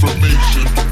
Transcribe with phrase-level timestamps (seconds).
[0.00, 0.87] information.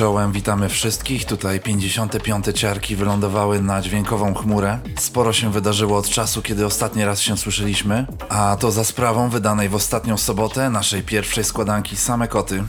[0.00, 1.24] Czołem, witamy wszystkich.
[1.24, 2.46] Tutaj 55.
[2.54, 4.78] ciarki wylądowały na dźwiękową chmurę.
[4.98, 9.68] Sporo się wydarzyło od czasu, kiedy ostatni raz się słyszeliśmy, a to za sprawą wydanej
[9.68, 12.64] w ostatnią sobotę naszej pierwszej składanki Same Koty.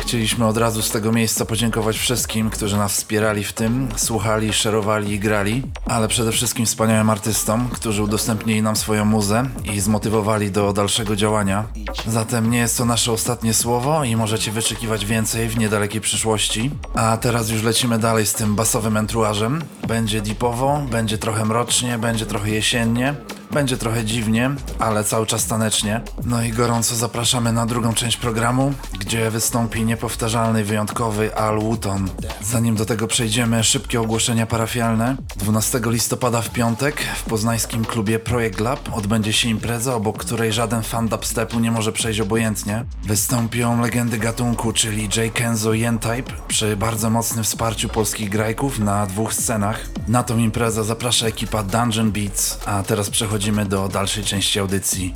[0.00, 5.12] Chcieliśmy od razu z tego miejsca podziękować wszystkim, którzy nas wspierali w tym, słuchali, szerowali
[5.12, 10.72] i grali, ale przede wszystkim wspaniałym artystom, którzy udostępnili nam swoją muzę i zmotywowali do
[10.72, 11.64] dalszego działania.
[12.06, 16.70] Zatem nie jest to nasze ostatnie słowo i możecie wyczekiwać więcej w niedalekiej przyszłości.
[16.94, 19.62] A teraz już lecimy dalej z tym basowym entruażem.
[19.88, 23.14] Będzie deepowo, będzie trochę mrocznie, będzie trochę jesiennie.
[23.50, 26.00] Będzie trochę dziwnie, ale cały czas tanecznie.
[26.24, 32.10] No i gorąco zapraszamy na drugą część programu, gdzie wystąpi niepowtarzalny, wyjątkowy Al Wooton.
[32.42, 35.16] Zanim do tego przejdziemy, szybkie ogłoszenia parafialne.
[35.40, 40.82] 12 listopada w piątek w poznańskim klubie Projekt Lab odbędzie się impreza, obok której żaden
[40.82, 42.84] fan dubstepu nie może przejść obojętnie.
[43.02, 45.32] Wystąpią legendy gatunku, czyli J.
[45.34, 49.80] Kenzo i N-Type, przy bardzo mocnym wsparciu polskich grajków na dwóch scenach.
[50.08, 55.12] Na tą imprezę zaprasza ekipa Dungeon Beats, a teraz przechodzimy do dalszej części audycji.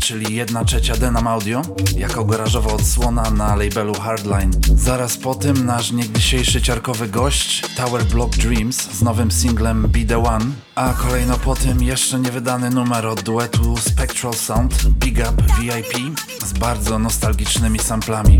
[0.00, 1.62] Czyli 1 trzecia Denam Audio,
[1.96, 4.50] jako garażowa odsłona na labelu Hardline.
[4.76, 10.24] Zaraz po tym nasz niegdysiejszy ciarkowy gość Tower Block Dreams z nowym singlem Be The
[10.24, 10.44] One,
[10.74, 16.52] a kolejno po tym jeszcze niewydany numer od duetu Spectral Sound Big Up VIP z
[16.52, 18.38] bardzo nostalgicznymi samplami.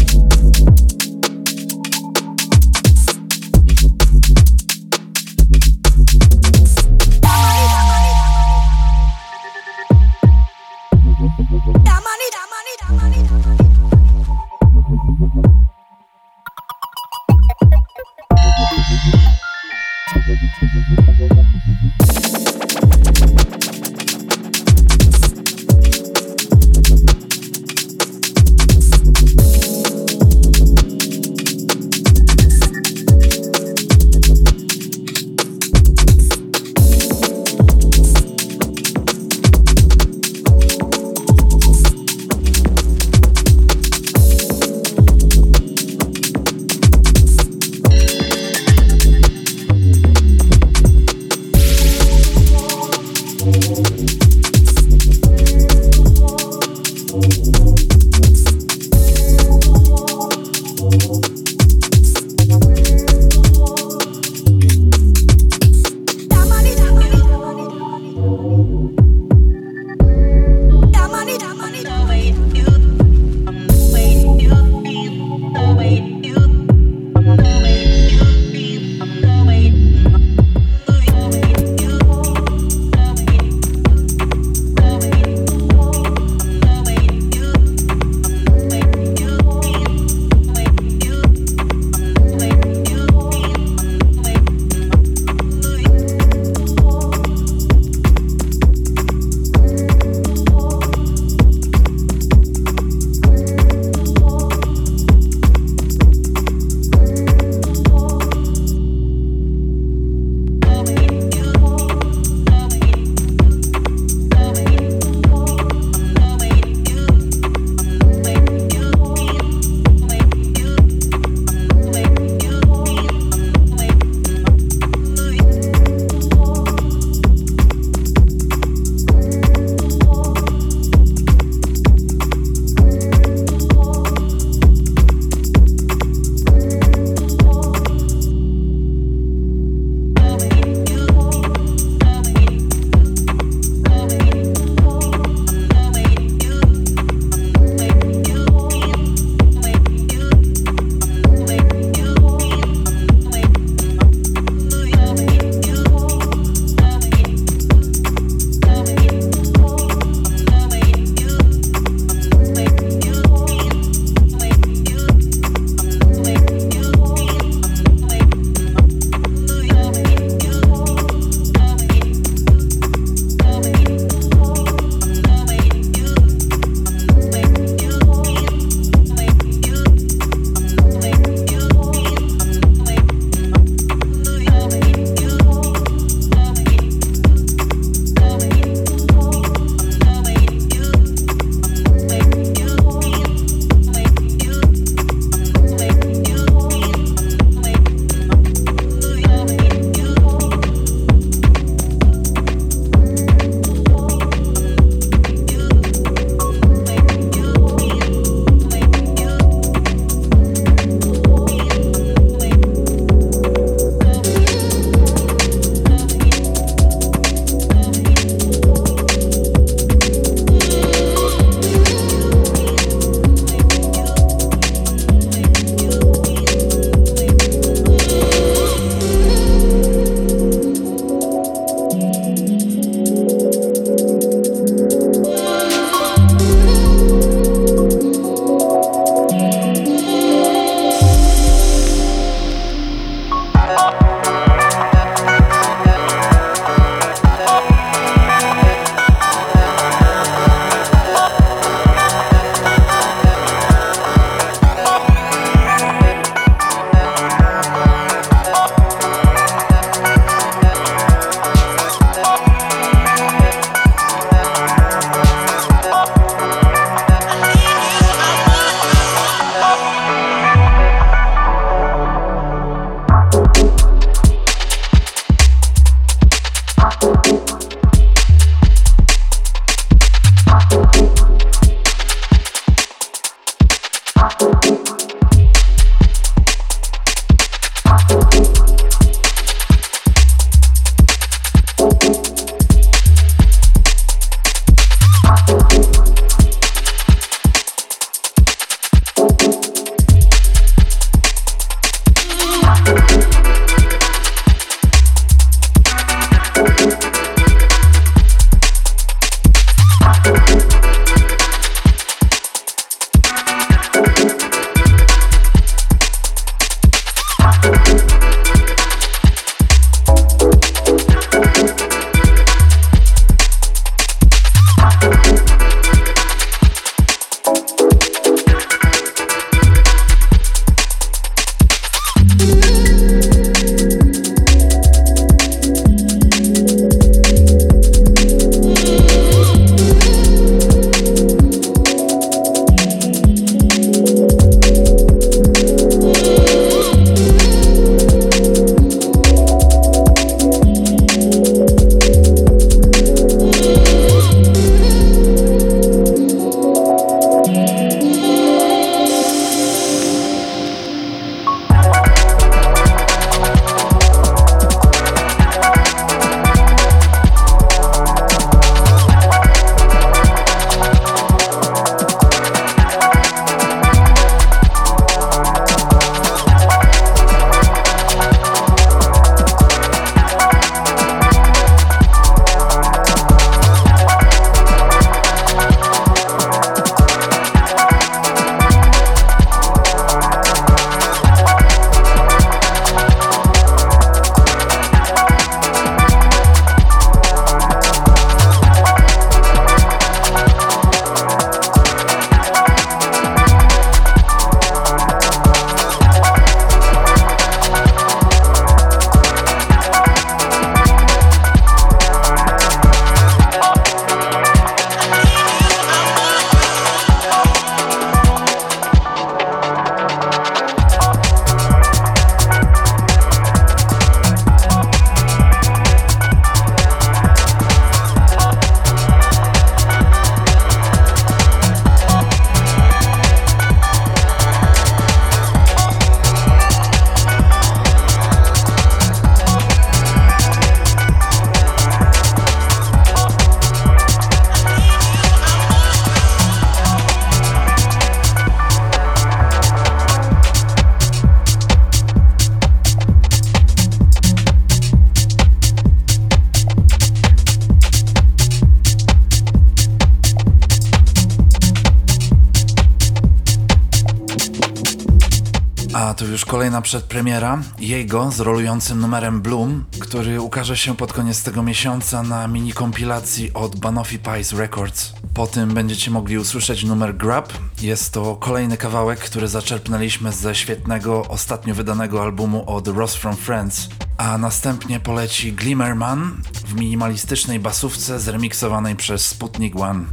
[466.93, 472.73] Przedpremiera jego z rolującym numerem Bloom, który ukaże się pod koniec tego miesiąca na mini
[472.73, 475.13] kompilacji od Banoffee Pies Records.
[475.35, 477.53] Po tym będziecie mogli usłyszeć numer Grab.
[477.83, 483.89] Jest to kolejny kawałek, który zaczerpnęliśmy ze świetnego, ostatnio wydanego albumu od Ross from Friends.
[484.17, 490.05] A następnie poleci Glimmerman w minimalistycznej basówce zremiksowanej przez Sputnik One.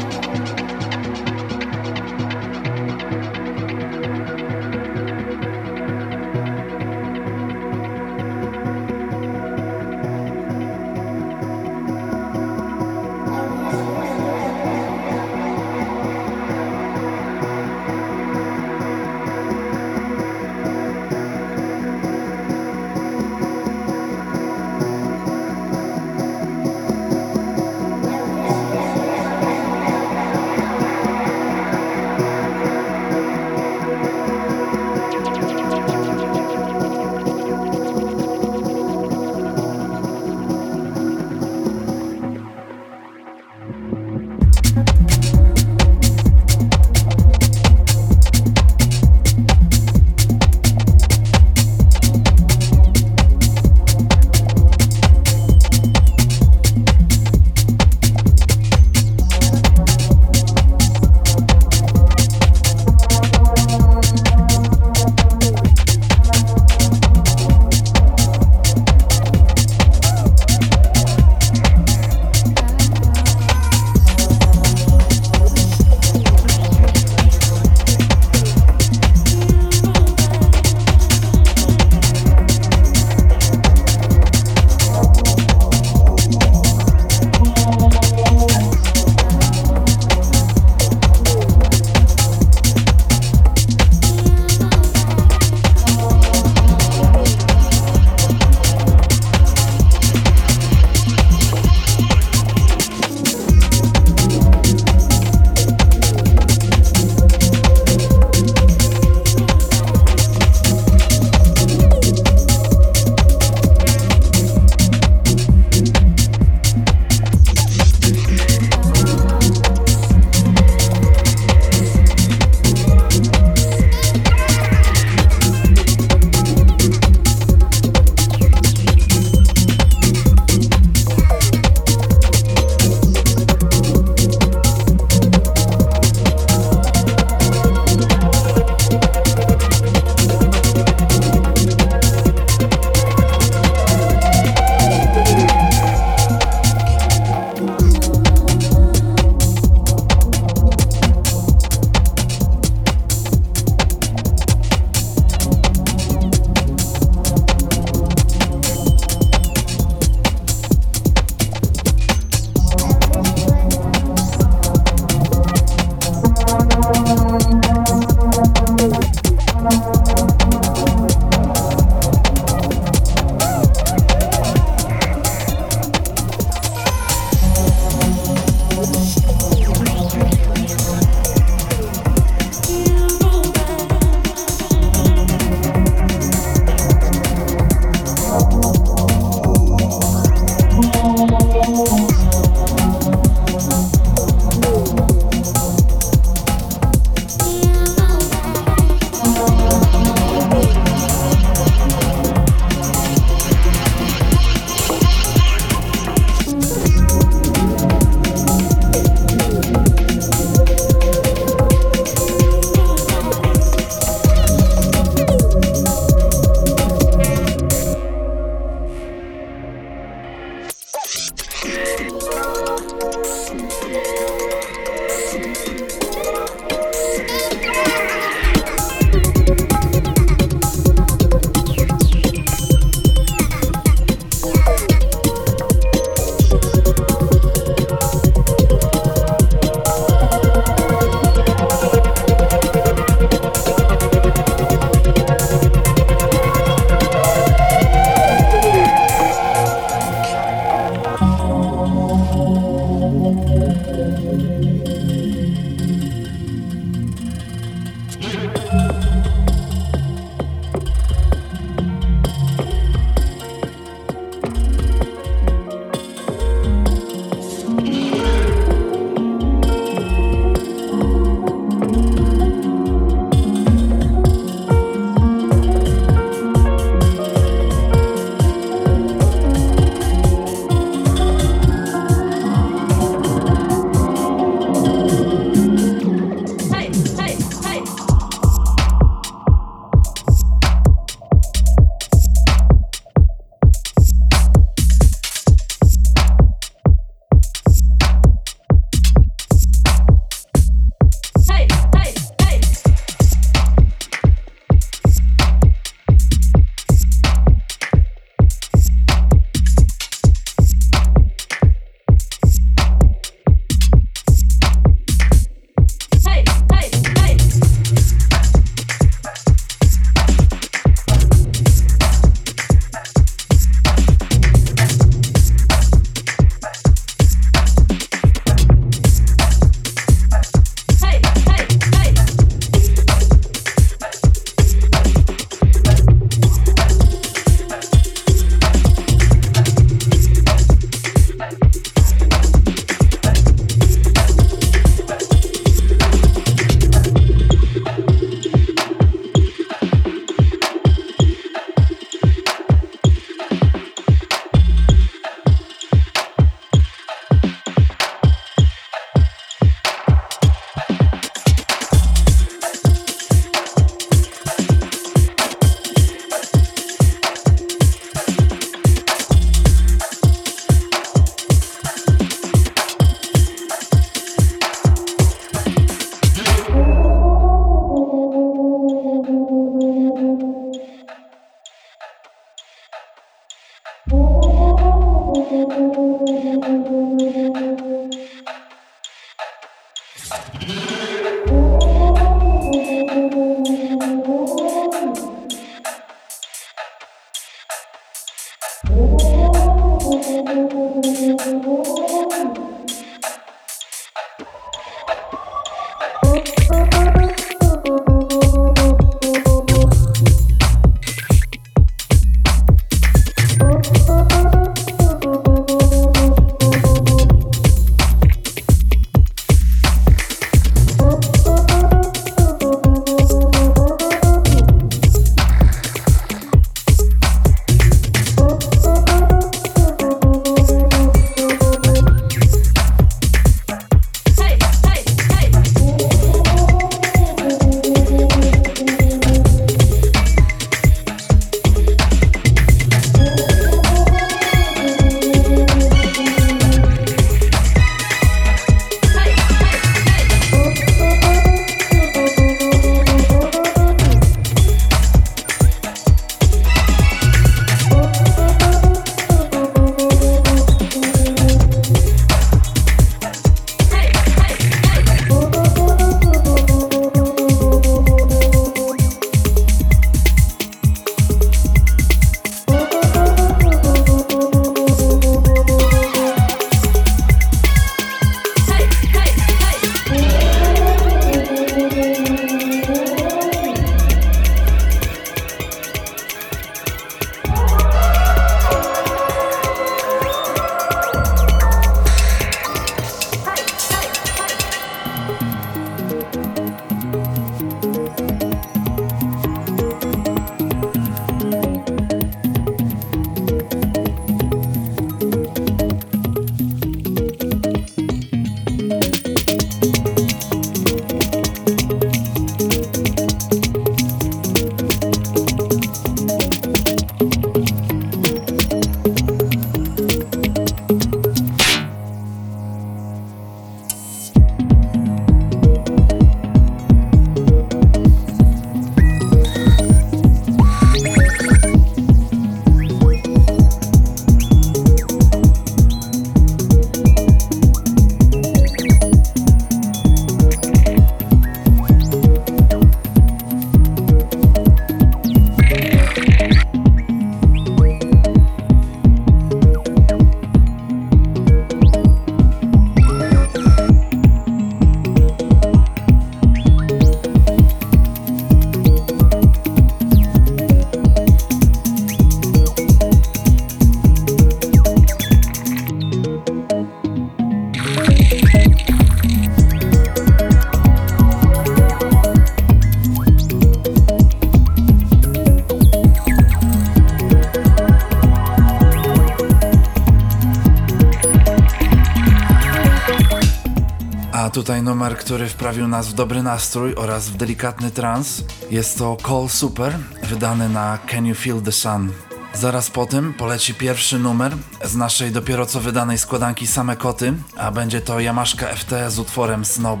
[584.98, 588.42] Numer, który wprawił nas w dobry nastrój oraz w delikatny trans.
[588.70, 592.12] Jest to Call Super, wydany na Can You Feel the Sun.
[592.54, 597.70] Zaraz po tym poleci pierwszy numer z naszej dopiero co wydanej składanki Same Koty, a
[597.70, 600.00] będzie to Yamaszka FT z utworem Snob.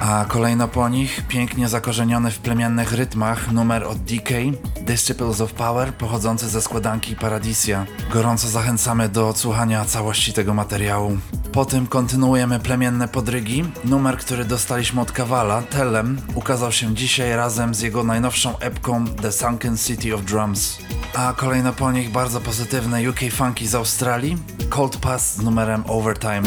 [0.00, 4.30] A kolejno po nich pięknie zakorzeniony w plemiennych rytmach numer od DK,
[4.80, 7.86] Disciples of Power, pochodzący ze składanki Paradisia.
[8.10, 11.18] Gorąco zachęcamy do odsłuchania całości tego materiału.
[11.58, 13.64] Po tym kontynuujemy plemienne podrygi.
[13.84, 19.32] Numer, który dostaliśmy od Kawala, Tellem, ukazał się dzisiaj razem z jego najnowszą epką The
[19.32, 20.78] Sunken City of Drums.
[21.14, 24.36] A kolejno po nich bardzo pozytywne UK funky z Australii,
[24.70, 26.42] Cold Pass z numerem Overtime.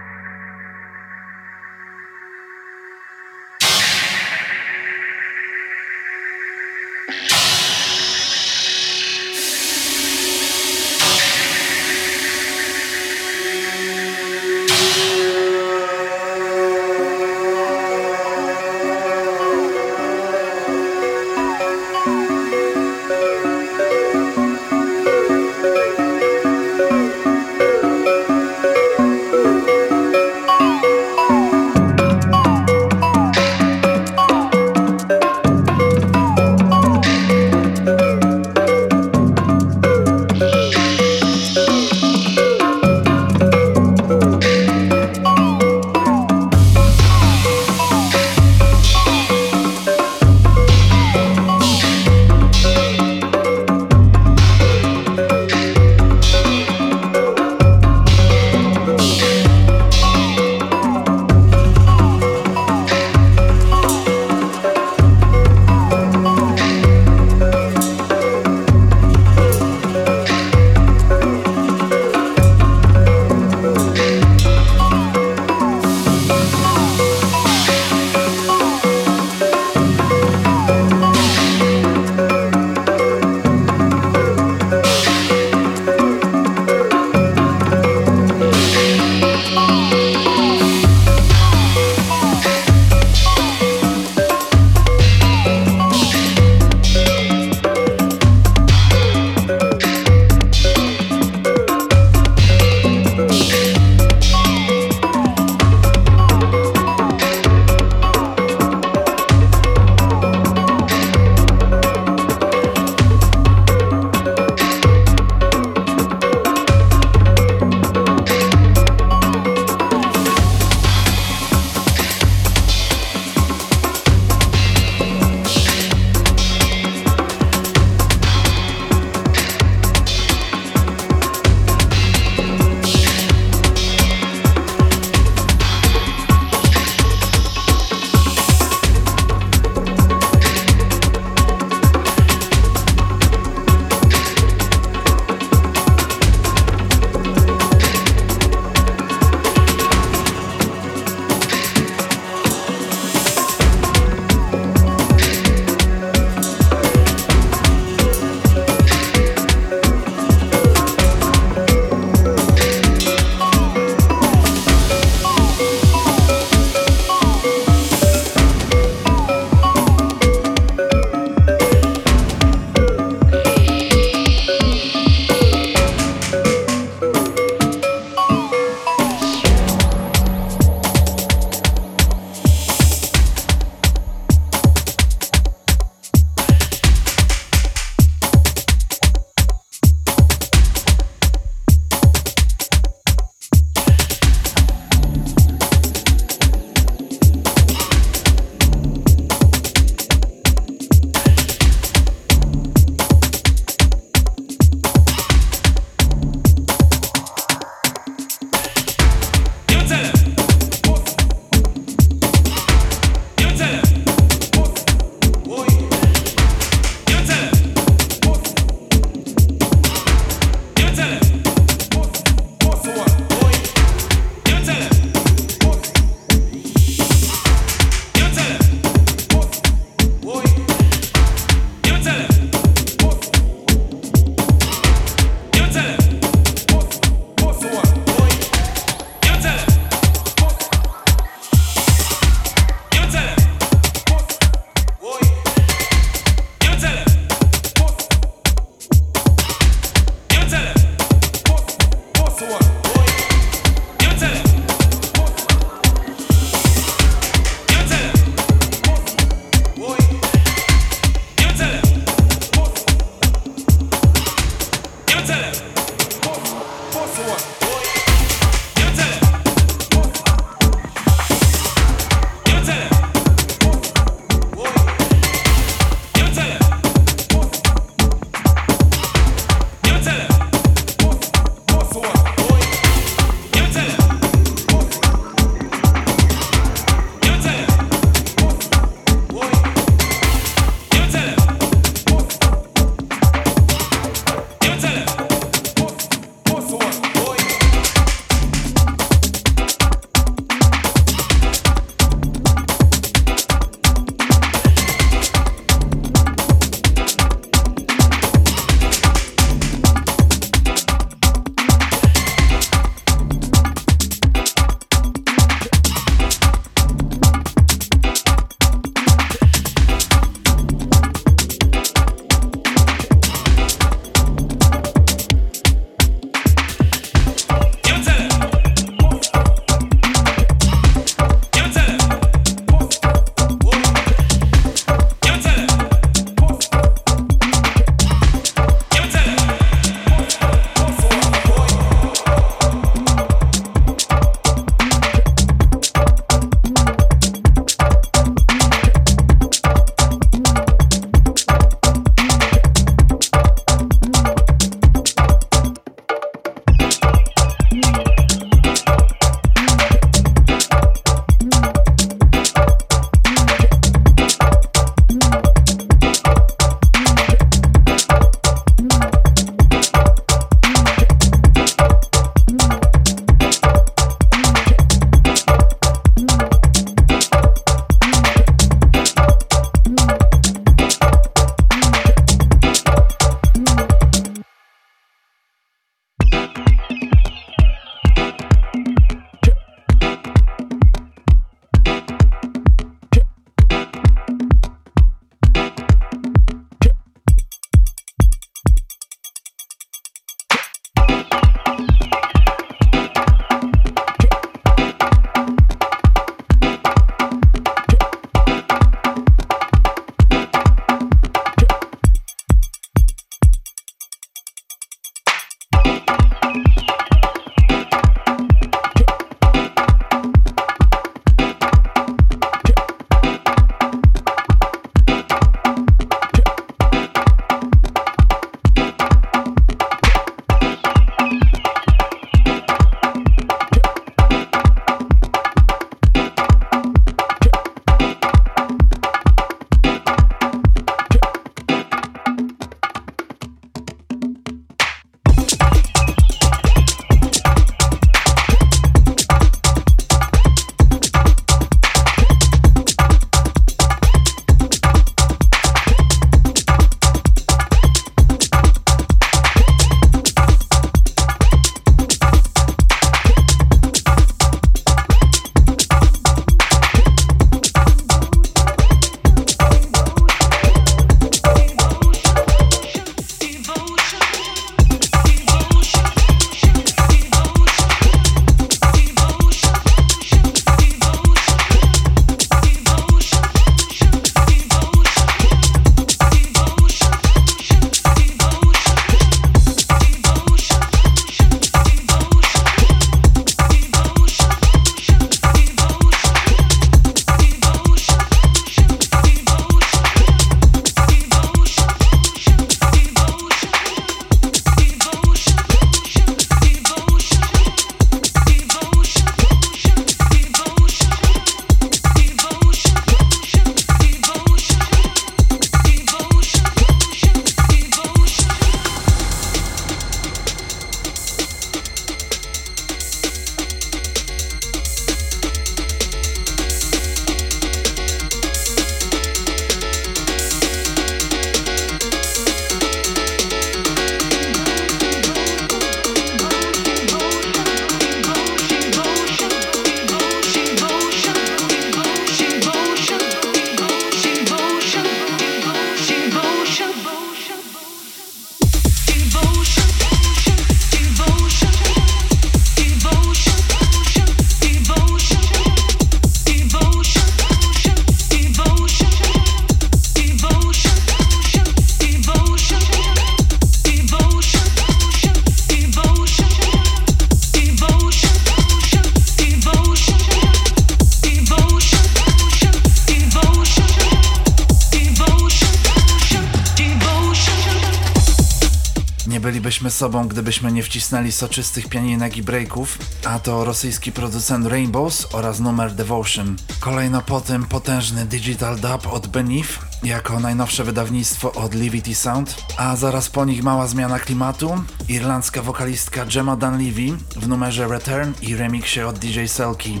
[579.94, 585.92] Sobą, gdybyśmy nie wcisnęli soczystych pianinek i breaków, a to rosyjski producent Rainbows oraz numer
[585.92, 586.56] Devotion.
[586.80, 589.68] Kolejno po tym potężny Digital Dub od Beneath,
[590.02, 596.26] jako najnowsze wydawnictwo od Livity Sound, a zaraz po nich mała zmiana klimatu, irlandzka wokalistka
[596.26, 600.00] Gemma Dunleavy w numerze Return i remiksie od DJ Selki.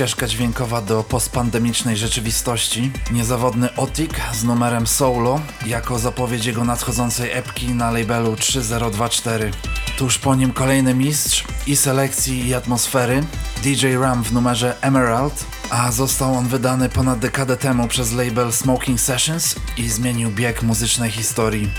[0.00, 2.92] ścieżka dźwiękowa do postpandemicznej rzeczywistości.
[3.12, 9.50] Niezawodny Otik z numerem Solo jako zapowiedź jego nadchodzącej epki na labelu 3024.
[9.98, 13.24] Tuż po nim kolejny mistrz i selekcji i atmosfery
[13.62, 19.00] DJ Ram w numerze Emerald, a został on wydany ponad dekadę temu przez label Smoking
[19.00, 21.70] Sessions i zmienił bieg muzycznej historii.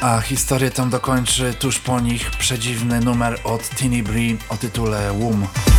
[0.00, 5.69] A historię tę dokończy tuż po nich przedziwny numer od Tiny Bree o tytule Womb.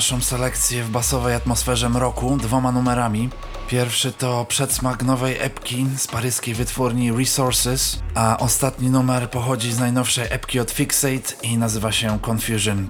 [0.00, 3.28] Naszą selekcję w basowej atmosferze mroku dwoma numerami.
[3.68, 10.26] Pierwszy to przedsmak nowej epki z paryskiej wytwórni Resources, a ostatni numer pochodzi z najnowszej
[10.30, 12.88] epki od Fixate i nazywa się Confusion.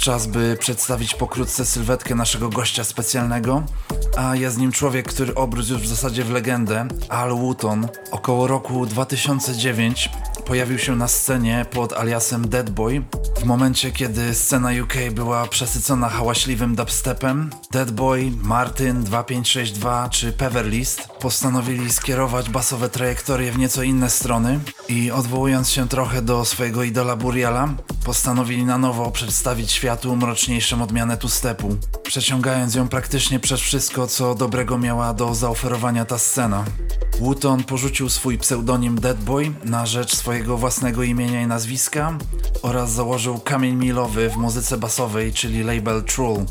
[0.00, 3.62] Czas, by przedstawić pokrótce sylwetkę naszego gościa specjalnego,
[4.16, 7.88] a jest nim człowiek, który obrósł już w zasadzie w legendę, Al Wooton.
[8.10, 10.10] Około roku 2009
[10.46, 13.02] pojawił się na scenie pod aliasem Dead Boy.
[13.40, 21.08] W momencie, kiedy scena UK była przesycona hałaśliwym dubstepem, Dead Boy, Martin 2562 czy Peverlist
[21.20, 27.16] postanowili skierować basowe trajektorie w nieco inne strony i odwołując się trochę do swojego idola
[27.16, 27.68] Buriala,
[28.04, 34.78] postanowili na nowo przedstawić światu mroczniejszą odmianę two-stepu, przeciągając ją praktycznie przez wszystko, co dobrego
[34.78, 36.64] miała do zaoferowania ta scena.
[37.20, 42.18] Wooton porzucił swój pseudonim Deadboy na rzecz swojego własnego imienia i nazwiska
[42.62, 46.44] oraz założył kamień milowy w muzyce basowej, czyli label Trull.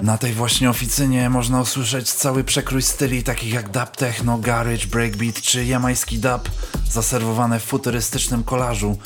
[0.00, 5.34] Na tej właśnie oficynie można usłyszeć cały przekrój styli takich jak dub techno, garage, breakbeat
[5.34, 6.50] czy jamański dub
[6.90, 8.98] zaserwowane w futurystycznym kolażu,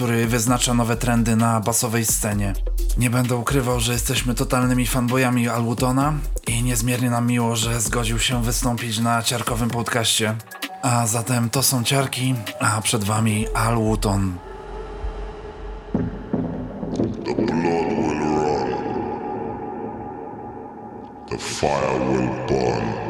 [0.00, 2.52] który wyznacza nowe trendy na basowej scenie.
[2.98, 6.14] Nie będę ukrywał, że jesteśmy totalnymi fanboyami Alwutona
[6.46, 10.36] i niezmiernie nam miło, że zgodził się wystąpić na ciarkowym podcaście.
[10.82, 14.38] A zatem to są ciarki, a przed wami Alwuton.
[17.24, 18.74] The blood will run.
[21.30, 23.09] The fire will burn.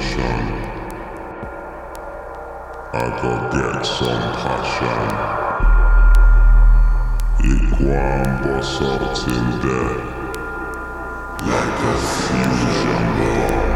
[0.00, 0.46] mansion,
[2.92, 5.40] I go get some passion.
[7.82, 9.96] And bust out in there
[11.48, 13.69] like a fusion bomb.